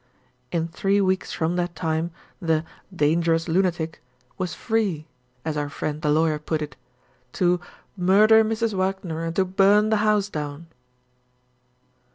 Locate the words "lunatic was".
3.47-4.55